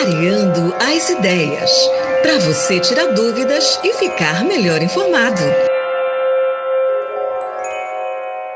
[0.00, 1.70] Clareando as ideias.
[2.22, 5.42] Para você tirar dúvidas e ficar melhor informado.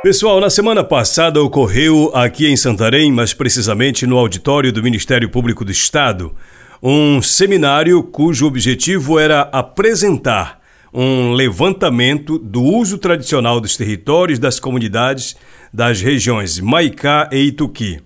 [0.04, 5.64] Pessoal, na semana passada ocorreu aqui em Santarém, mas precisamente no auditório do Ministério Público
[5.64, 6.32] do Estado,
[6.80, 10.60] um seminário cujo objetivo era apresentar
[10.94, 15.34] um levantamento do uso tradicional dos territórios das comunidades
[15.74, 18.00] das regiões Maicá e Ituqui.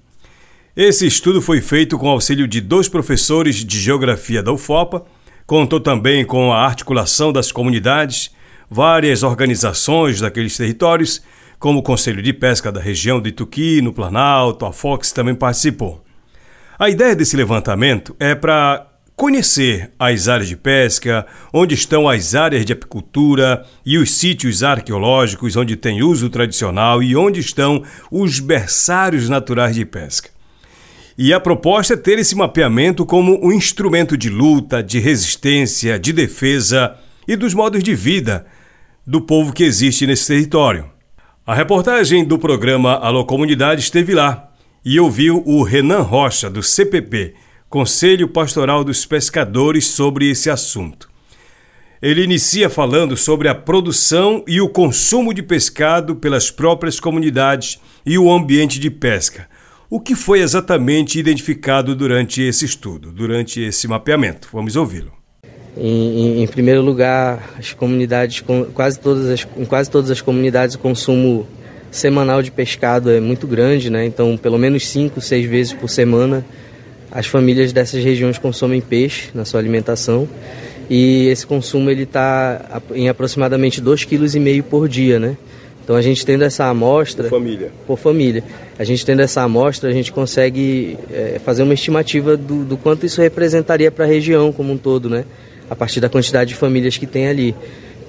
[0.77, 5.07] Esse estudo foi feito com auxílio de dois professores de geografia da UFOPA,
[5.47, 8.31] contou também com a articulação das comunidades,
[8.69, 11.23] várias organizações daqueles territórios
[11.59, 16.05] como o Conselho de Pesca da região de Ituqui, no Planalto, a Fox também participou.
[16.79, 22.67] A ideia desse levantamento é para conhecer as áreas de pesca, onde estão as áreas
[22.67, 29.31] de apicultura e os sítios arqueológicos onde tem uso tradicional e onde estão os berçários
[29.31, 30.36] naturais de pesca.
[31.19, 36.13] E a proposta é ter esse mapeamento como um instrumento de luta, de resistência, de
[36.13, 36.95] defesa
[37.27, 38.45] e dos modos de vida
[39.07, 40.91] do povo que existe nesse território.
[41.47, 44.51] A reportagem do programa Alô Comunidade esteve lá
[44.85, 47.35] e ouviu o Renan Rocha, do CPP,
[47.71, 51.09] Conselho Pastoral dos Pescadores, sobre esse assunto.
[52.03, 58.19] Ele inicia falando sobre a produção e o consumo de pescado pelas próprias comunidades e
[58.19, 59.49] o ambiente de pesca.
[59.89, 64.49] O que foi exatamente identificado durante esse estudo, durante esse mapeamento?
[64.53, 65.13] Vamos ouvi-lo.
[65.77, 68.43] Em, em, primeiro lugar, as comunidades,
[68.75, 71.47] quase todas as, em quase todas as comunidades, o consumo
[71.91, 74.05] semanal de pescado é muito grande, né?
[74.05, 76.45] Então, pelo menos cinco, seis vezes por semana,
[77.13, 80.29] as famílias dessas regiões consomem peixe na sua alimentação.
[80.91, 85.37] E esse consumo ele está em aproximadamente 2,5 kg por dia, né?
[85.87, 88.43] Então a gente tendo essa amostra por família, por família,
[88.77, 93.07] a gente tendo essa amostra a gente consegue é, fazer uma estimativa do, do quanto
[93.07, 95.25] isso representaria para a região como um todo, né?
[95.71, 97.55] a partir da quantidade de famílias que tem ali.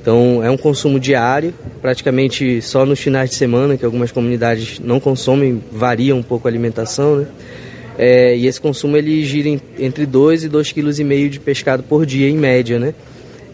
[0.02, 5.00] Então é um consumo diário, praticamente só nos finais de semana, que algumas comunidades não
[5.00, 7.28] consomem, varia um pouco a alimentação, né?
[7.96, 12.28] É, e esse consumo ele gira entre 2 e 2,5 kg de pescado por dia,
[12.28, 12.96] em média, né?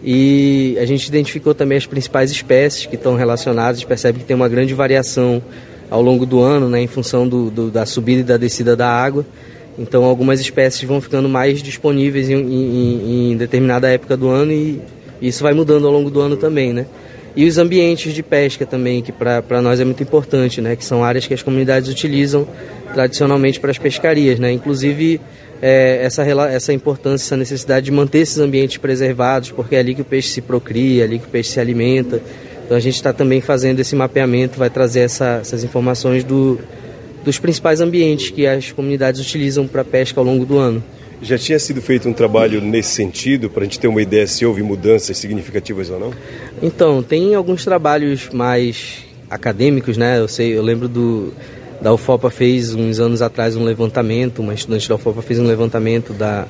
[0.04, 4.50] E a gente identificou também as principais espécies que estão relacionadas, percebe que tem uma
[4.50, 5.42] grande variação
[5.90, 8.90] ao longo do ano, né, em função do, do, da subida e da descida da
[8.90, 9.26] água.
[9.78, 14.82] Então algumas espécies vão ficando mais disponíveis em, em, em determinada época do ano e
[15.22, 16.86] isso vai mudando ao longo do ano também, né?
[17.36, 20.76] E os ambientes de pesca também, que para nós é muito importante, né?
[20.76, 22.48] Que são áreas que as comunidades utilizam
[22.94, 24.52] tradicionalmente para as pescarias, né?
[24.52, 25.20] Inclusive
[25.66, 30.02] é, essa, essa importância, essa necessidade de manter esses ambientes preservados, porque é ali que
[30.02, 32.22] o peixe se procria, é ali que o peixe se alimenta.
[32.66, 36.60] Então a gente está também fazendo esse mapeamento, vai trazer essa, essas informações do,
[37.24, 40.84] dos principais ambientes que as comunidades utilizam para pesca ao longo do ano.
[41.22, 44.46] Já tinha sido feito um trabalho nesse sentido, para a gente ter uma ideia se
[44.46, 46.14] houve mudanças significativas ou não?
[46.62, 48.98] Então, tem alguns trabalhos mais
[49.30, 50.20] acadêmicos, né?
[50.20, 51.32] Eu sei, eu lembro do
[51.84, 56.14] da UFOPA fez uns anos atrás um levantamento, uma estudante da UFOPA fez um levantamento
[56.14, 56.48] da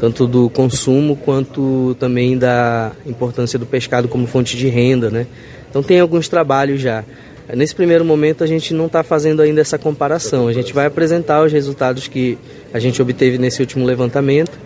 [0.00, 5.28] tanto do consumo quanto também da importância do pescado como fonte de renda, né?
[5.70, 7.04] Então tem alguns trabalhos já.
[7.54, 10.48] Nesse primeiro momento a gente não está fazendo ainda essa comparação.
[10.48, 12.36] A gente vai apresentar os resultados que
[12.74, 14.58] a gente obteve nesse último levantamento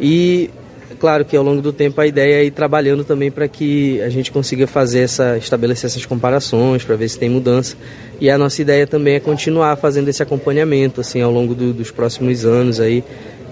[0.00, 0.50] e
[1.00, 4.10] claro que ao longo do tempo a ideia é ir trabalhando também para que a
[4.10, 7.76] gente consiga fazer essa estabelecer essas comparações para ver se tem mudança.
[8.20, 11.90] E a nossa ideia também é continuar fazendo esse acompanhamento assim ao longo do, dos
[11.90, 13.02] próximos anos aí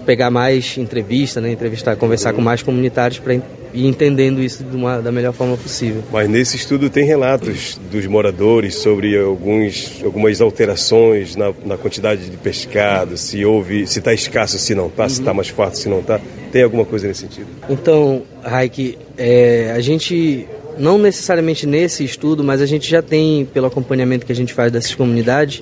[0.09, 5.11] pegar mais entrevista, né, entrevistar, conversar com mais comunitários para ir entendendo isso uma, da
[5.11, 6.03] melhor forma possível.
[6.11, 12.37] Mas nesse estudo tem relatos dos moradores sobre alguns, algumas alterações na, na quantidade de
[12.37, 15.09] pescado, se houve, se está escasso, se não está, uhum.
[15.09, 16.19] se está mais fácil, se não está.
[16.51, 17.45] Tem alguma coisa nesse sentido?
[17.69, 23.67] Então, Raik, é, a gente não necessariamente nesse estudo, mas a gente já tem, pelo
[23.67, 25.61] acompanhamento que a gente faz dessas comunidades,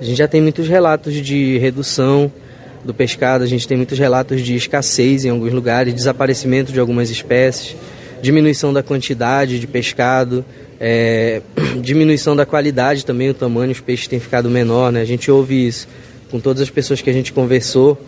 [0.00, 2.32] a gente já tem muitos relatos de redução
[2.84, 7.10] do pescado, a gente tem muitos relatos de escassez em alguns lugares, desaparecimento de algumas
[7.10, 7.74] espécies,
[8.20, 10.44] diminuição da quantidade de pescado,
[10.78, 11.40] é,
[11.80, 15.00] diminuição da qualidade também, o tamanho, os peixes têm ficado menor, né?
[15.00, 15.88] A gente ouve isso
[16.30, 18.00] com todas as pessoas que a gente conversou,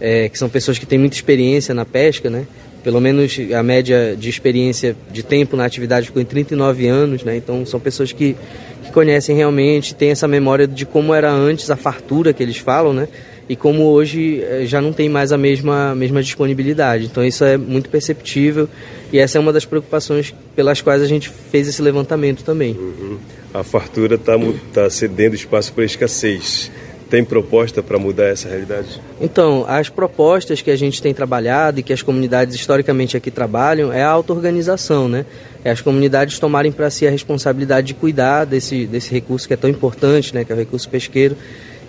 [0.00, 2.46] é, que são pessoas que têm muita experiência na pesca, né?
[2.82, 7.36] Pelo menos a média de experiência de tempo na atividade ficou em 39 anos, né?
[7.36, 8.36] Então são pessoas que,
[8.84, 12.92] que conhecem realmente, têm essa memória de como era antes a fartura que eles falam,
[12.92, 13.08] né?
[13.48, 17.06] E como hoje eh, já não tem mais a mesma, mesma disponibilidade.
[17.06, 18.68] Então isso é muito perceptível
[19.12, 22.72] e essa é uma das preocupações pelas quais a gente fez esse levantamento também.
[22.72, 23.18] Uhum.
[23.52, 24.34] A fartura está
[24.72, 26.70] tá cedendo espaço para a escassez.
[27.10, 28.98] tem proposta para mudar essa realidade?
[29.20, 33.92] Então, as propostas que a gente tem trabalhado e que as comunidades historicamente aqui trabalham
[33.92, 35.26] é a auto-organização, né?
[35.62, 39.58] É as comunidades tomarem para si a responsabilidade de cuidar desse, desse recurso que é
[39.58, 40.42] tão importante, né?
[40.42, 41.36] Que é o recurso pesqueiro.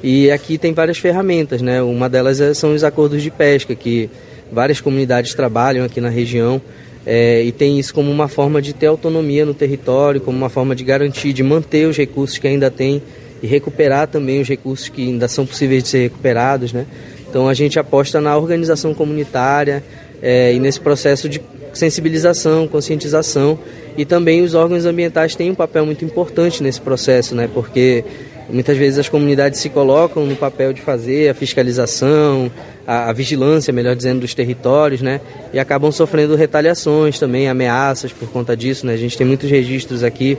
[0.03, 1.81] E aqui tem várias ferramentas, né?
[1.81, 4.09] Uma delas é, são os acordos de pesca, que
[4.51, 6.61] várias comunidades trabalham aqui na região.
[7.05, 10.75] É, e tem isso como uma forma de ter autonomia no território, como uma forma
[10.75, 13.01] de garantir, de manter os recursos que ainda tem
[13.41, 16.85] e recuperar também os recursos que ainda são possíveis de ser recuperados, né?
[17.29, 19.83] Então a gente aposta na organização comunitária
[20.21, 21.41] é, e nesse processo de
[21.73, 23.57] sensibilização, conscientização
[23.97, 27.49] e também os órgãos ambientais têm um papel muito importante nesse processo, né?
[27.53, 28.03] Porque
[28.49, 32.51] muitas vezes as comunidades se colocam no papel de fazer a fiscalização,
[32.85, 35.21] a, a vigilância, melhor dizendo, dos territórios, né?
[35.53, 38.93] E acabam sofrendo retaliações também, ameaças por conta disso, né?
[38.93, 40.37] A gente tem muitos registros aqui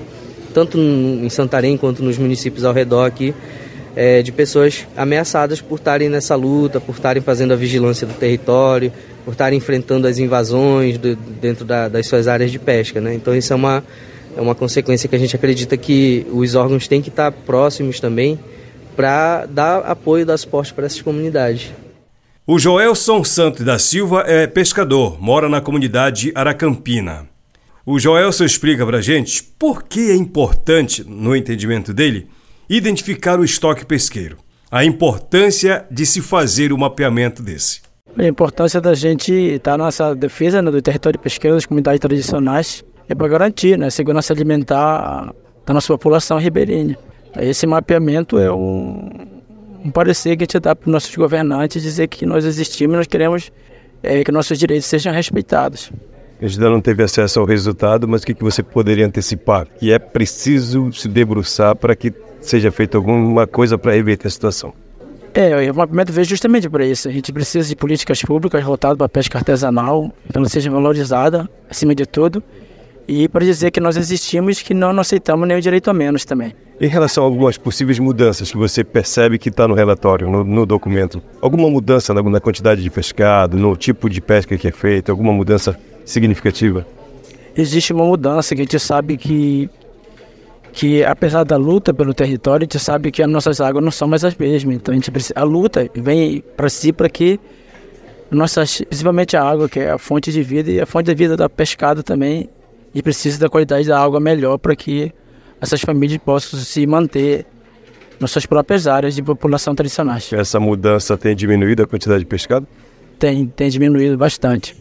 [0.54, 3.34] tanto em Santarém quanto nos municípios ao redor aqui,
[3.96, 8.92] é, de pessoas ameaçadas por estarem nessa luta, por estarem fazendo a vigilância do território,
[9.24, 13.00] por estarem enfrentando as invasões do, dentro da, das suas áreas de pesca.
[13.00, 13.14] Né?
[13.14, 13.84] Então isso é uma,
[14.36, 18.38] é uma consequência que a gente acredita que os órgãos têm que estar próximos também
[18.96, 21.72] para dar apoio, dar suporte para essas comunidades.
[22.46, 27.26] O Joelson Santos da Silva é pescador, mora na comunidade Aracampina.
[27.86, 32.28] O Joelson explica para a gente por que é importante, no entendimento dele,
[32.68, 34.38] identificar o estoque pesqueiro.
[34.70, 37.82] A importância de se fazer o um mapeamento desse.
[38.16, 42.84] A importância da gente estar tá nessa defesa né, do território pesqueiro das comunidades tradicionais
[43.08, 45.34] é para garantir né, a segurança alimentar
[45.64, 46.96] da nossa população ribeirinha.
[47.38, 49.08] Esse mapeamento é um,
[49.84, 52.96] um parecer que a gente dá para os nossos governantes dizer que nós existimos e
[52.98, 53.50] nós queremos
[54.02, 55.90] é, que nossos direitos sejam respeitados.
[56.40, 59.66] A gente ainda não teve acesso ao resultado, mas o que, que você poderia antecipar?
[59.78, 64.72] Que é preciso se debruçar para que seja feita alguma coisa para reverter a situação.
[65.32, 67.08] É, o mapeamento veio justamente para isso.
[67.08, 71.48] A gente precisa de políticas públicas voltadas para a pesca artesanal, que ela seja valorizada,
[71.68, 72.42] acima de tudo,
[73.06, 76.24] e para dizer que nós existimos e que não aceitamos nem o direito a menos
[76.24, 76.54] também.
[76.80, 80.66] Em relação a algumas possíveis mudanças que você percebe que está no relatório, no, no,
[80.66, 85.12] documento, alguma mudança na, na quantidade de pescado, no tipo de pesca que é feita,
[85.12, 86.86] alguma mudança significativa?
[87.56, 89.70] Existe uma mudança que a gente sabe que,
[90.72, 94.08] que apesar da luta pelo território, a gente sabe que as nossas águas não são
[94.08, 94.74] mais as mesmas.
[94.74, 97.38] Então a, gente precisa, a luta vem para si para que
[98.30, 101.36] nossas, principalmente a água, que é a fonte de vida e a fonte de vida
[101.36, 102.48] da pescado também,
[102.94, 105.12] e precisa da qualidade da água melhor para que
[105.60, 107.46] essas famílias possam se manter
[108.20, 110.32] nas suas próprias áreas de população tradicionais.
[110.32, 112.66] Essa mudança tem diminuído a quantidade de pescado?
[113.18, 114.76] Tem, tem diminuído bastante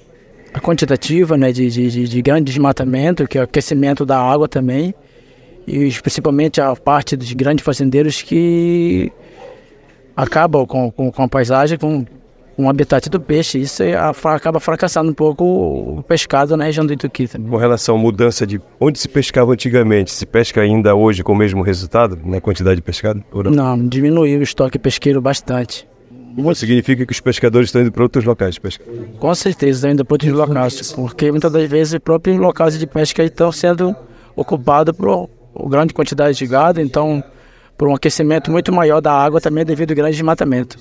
[0.53, 4.93] a quantitativa né, de, de, de grande desmatamento, que é o aquecimento da água também,
[5.65, 9.11] e principalmente a parte dos grandes fazendeiros que
[10.15, 12.05] acabam com, com, com a paisagem, com,
[12.57, 13.59] o habitat do peixe.
[13.59, 17.27] Isso é, acaba fracassando um pouco o pescado na região do Ituqui.
[17.27, 17.49] Também.
[17.49, 21.35] Com relação à mudança de onde se pescava antigamente, se pesca ainda hoje com o
[21.35, 23.23] mesmo resultado, na quantidade de pescado?
[23.33, 23.51] Não?
[23.51, 25.87] não, diminuiu o estoque pesqueiro bastante.
[26.35, 28.83] Isso significa que os pescadores estão indo para outros locais de pesca?
[29.19, 32.87] Com certeza, estão indo para outros locais, porque muitas das vezes os próprios locais de
[32.87, 33.95] pesca estão sendo
[34.35, 35.29] ocupados por
[35.69, 37.23] grande quantidade de gado, então
[37.77, 40.77] por um aquecimento muito maior da água também devido ao grande desmatamento.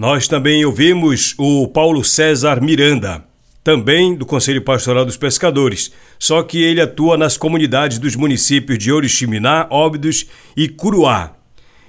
[0.00, 3.22] Nós também ouvimos o Paulo César Miranda,
[3.62, 8.90] também do Conselho Pastoral dos Pescadores, só que ele atua nas comunidades dos municípios de
[8.90, 10.24] Oriximiná, Óbidos
[10.56, 11.34] e Curuá,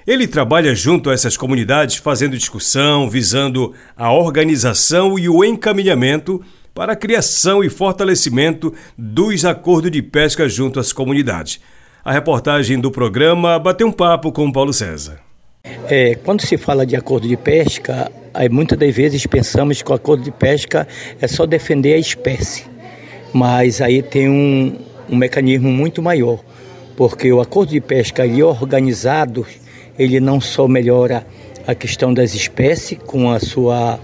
[0.06, 6.44] ele trabalha junto a essas comunidades fazendo discussão, visando a organização e o encaminhamento
[6.75, 11.62] para a criação e fortalecimento dos acordos de pesca junto às comunidades.
[12.03, 15.31] A reportagem do programa bateu um papo com Paulo César.
[15.90, 19.96] É, quando se fala de acordo de pesca, aí muitas das vezes pensamos que o
[19.96, 20.88] acordo de pesca
[21.22, 22.66] é só defender a espécie.
[23.34, 24.78] Mas aí tem um,
[25.10, 26.40] um mecanismo muito maior,
[26.96, 29.46] porque o acordo de pesca ali organizado
[29.98, 31.25] ele não só melhora
[31.68, 34.00] a questão das espécies com a sua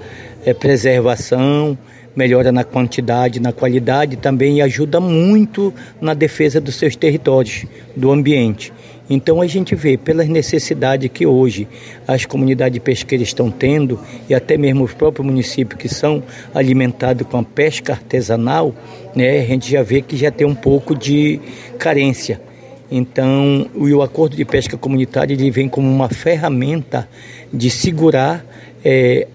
[0.45, 1.77] é, preservação,
[2.15, 8.73] melhora na quantidade, na qualidade, também ajuda muito na defesa dos seus territórios, do ambiente.
[9.09, 11.67] Então a gente vê pelas necessidades que hoje
[12.07, 13.99] as comunidades pesqueiras estão tendo
[14.29, 16.21] e até mesmo os próprios municípios que são
[16.53, 18.75] alimentados com a pesca artesanal,
[19.15, 21.39] né, a gente já vê que já tem um pouco de
[21.79, 22.41] carência.
[22.89, 27.07] Então, o acordo de pesca comunitária ele vem como uma ferramenta
[27.51, 28.45] de segurar
[28.83, 29.27] é,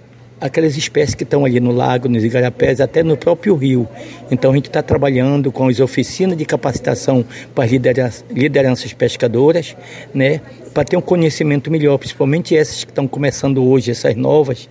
[0.43, 3.89] aquelas espécies que estão ali no lago, nos igarapés, até no próprio rio.
[4.29, 9.77] Então, a gente está trabalhando com as oficinas de capacitação para as lideranças pescadoras,
[10.13, 10.41] né?
[10.75, 14.69] para ter um conhecimento melhor, principalmente essas que estão começando hoje, essas novas,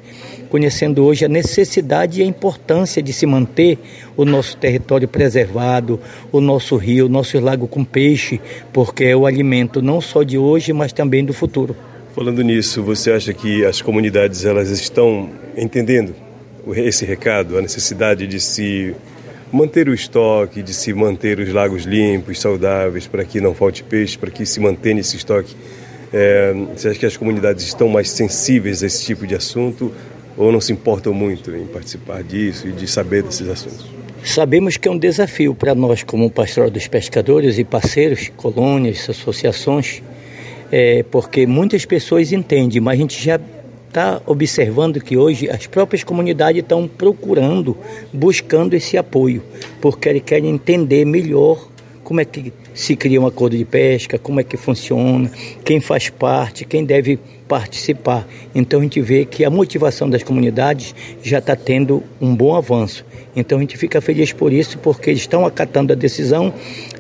[0.50, 3.80] conhecendo hoje a necessidade e a importância de se manter
[4.18, 6.00] o nosso território preservado,
[6.32, 8.42] o nosso rio, o nosso lago com peixe,
[8.74, 11.76] porque é o alimento não só de hoje, mas também do futuro.
[12.14, 16.14] Falando nisso, você acha que as comunidades elas estão entendendo
[16.76, 18.94] esse recado, a necessidade de se
[19.50, 24.18] manter o estoque, de se manter os lagos limpos, saudáveis, para que não falte peixe,
[24.18, 25.56] para que se mantenha esse estoque?
[26.12, 29.94] É, você acha que as comunidades estão mais sensíveis a esse tipo de assunto
[30.36, 33.86] ou não se importam muito em participar disso e de saber desses assuntos?
[34.22, 40.04] Sabemos que é um desafio para nós, como pastoral dos pescadores e parceiros, colônias, associações,
[40.72, 43.40] é, porque muitas pessoas entendem, mas a gente já
[43.88, 47.78] está observando que hoje as próprias comunidades estão procurando,
[48.14, 49.44] buscando esse apoio,
[49.82, 51.68] porque querem entender melhor
[52.04, 55.30] como é que se cria um acordo de pesca, como é que funciona,
[55.64, 57.20] quem faz parte, quem deve
[57.52, 58.26] participar.
[58.56, 63.06] Então a gente vê que a motivação das comunidades já está tendo um bom avanço.
[63.36, 66.54] Então a gente fica feliz por isso, porque eles estão acatando a decisão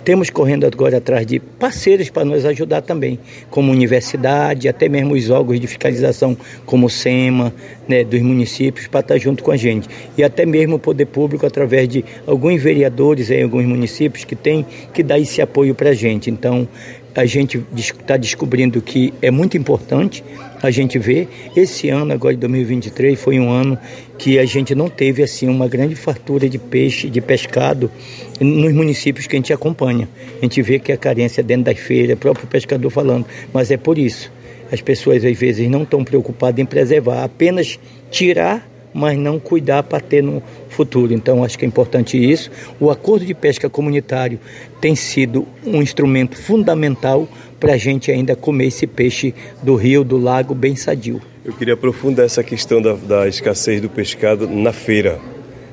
[0.04, 3.20] temos correndo agora atrás de parceiros para nos ajudar também,
[3.52, 7.54] como universidade, até mesmo os órgãos de fiscalização, como o SEMA,
[7.88, 9.88] né, dos municípios, para estar junto com a gente.
[10.18, 14.66] E até mesmo o poder público, através de alguns vereadores em alguns municípios que têm
[14.92, 16.32] que dar esse apoio para a gente.
[16.32, 16.68] Então,
[17.16, 20.24] a gente está descobrindo que é muito importante
[20.62, 21.28] a gente ver.
[21.56, 23.78] Esse ano, agora de 2023, foi um ano
[24.18, 27.92] que a gente não teve assim uma grande fartura de peixe, de pescado
[28.40, 30.08] nos municípios que a gente acompanha.
[30.40, 33.98] A gente vê que a carência dentro das feiras, próprio pescador falando, mas é por
[33.98, 34.32] isso.
[34.72, 37.78] As pessoas às vezes não estão preocupadas em preservar, apenas
[38.10, 41.14] tirar mas não cuidar para ter no futuro.
[41.14, 42.52] Então, acho que é importante isso.
[42.80, 44.40] O acordo de pesca comunitário
[44.80, 47.28] tem sido um instrumento fundamental
[47.60, 51.22] para a gente ainda comer esse peixe do rio, do lago, bem sadio.
[51.46, 55.20] Eu queria aprofundar essa questão da, da escassez do pescado na feira.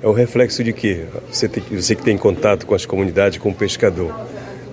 [0.03, 1.05] É um reflexo de quê?
[1.31, 4.15] Você, tem, você que tem contato com as comunidades, com o pescador.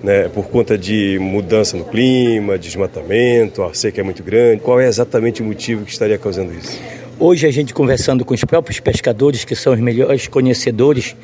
[0.02, 4.60] Né, por conta de mudança no clima, desmatamento, a seca é muito grande.
[4.60, 6.78] Qual é exatamente o motivo que estaria causando isso?
[7.18, 11.16] Hoje a gente conversando com os próprios pescadores, que são os melhores conhecedores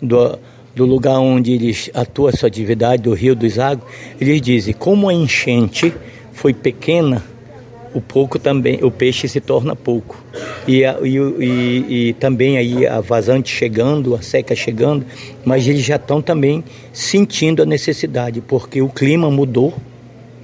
[0.00, 0.38] do,
[0.76, 3.88] do lugar onde eles atuam sua atividade, do rio, dos águas,
[4.20, 5.94] eles dizem, como a enchente
[6.34, 7.24] foi pequena,
[7.94, 10.22] o pouco também, o peixe se torna pouco.
[10.66, 15.06] E, e, e, e, também aí a vazante chegando, a seca chegando,
[15.46, 16.62] mas eles já estão também
[16.92, 19.72] sentindo a necessidade, porque o clima mudou,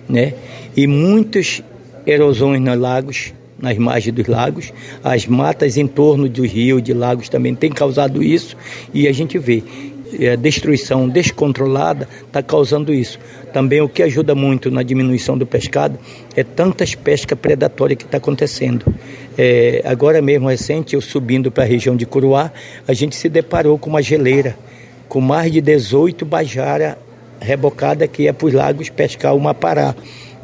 [0.08, 0.32] né?
[0.75, 1.62] E muitas
[2.06, 4.73] erosões nos lagos nas margens dos lagos.
[5.02, 8.56] As matas em torno do rio, de lagos também têm causado isso
[8.92, 9.62] e a gente vê
[10.20, 13.18] a é, destruição descontrolada está causando isso.
[13.52, 15.99] Também o que ajuda muito na diminuição do pescado
[16.37, 18.84] é tantas pesca predatória que está acontecendo.
[19.37, 22.52] É, agora mesmo recente, eu subindo para a região de Curuá,
[22.87, 24.56] a gente se deparou com uma geleira
[25.08, 26.99] com mais de 18 bajara
[27.40, 29.94] rebocada que ia para os lagos pescar uma pará.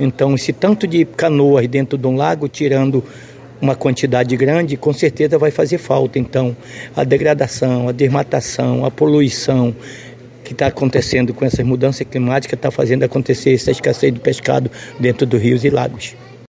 [0.01, 3.05] Então, esse tanto de canoas dentro de um lago, tirando
[3.61, 6.19] uma quantidade grande, com certeza vai fazer falta.
[6.19, 6.57] Então,
[6.97, 9.75] a degradação, a desmatação, a poluição
[10.43, 15.27] que está acontecendo com essas mudanças climáticas está fazendo acontecer essa escassez de pescado dentro
[15.27, 16.17] dos rios e lagos.